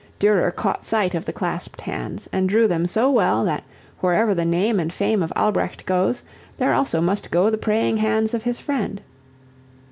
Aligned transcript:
Durer 0.17 0.49
caught 0.49 0.83
sight 0.83 1.13
of 1.13 1.25
the 1.25 1.31
clasped 1.31 1.81
hands 1.81 2.27
and 2.33 2.49
drew 2.49 2.67
them 2.67 2.87
so 2.87 3.07
well 3.11 3.45
that 3.45 3.63
wherever 3.99 4.33
the 4.33 4.45
name 4.45 4.79
and 4.79 4.91
fame 4.91 5.21
of 5.21 5.31
Albrecht 5.35 5.85
goes 5.85 6.23
there 6.57 6.73
also 6.73 7.01
must 7.01 7.29
go 7.29 7.51
the 7.51 7.57
praying 7.59 7.97
hands 7.97 8.33
of 8.33 8.41
his 8.41 8.59
friend. 8.59 9.01